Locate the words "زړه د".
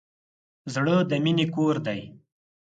0.73-1.11